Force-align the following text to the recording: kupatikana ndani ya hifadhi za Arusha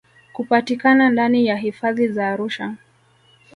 kupatikana 0.33 1.09
ndani 1.09 1.45
ya 1.45 1.57
hifadhi 1.57 2.07
za 2.07 2.27
Arusha 2.29 2.73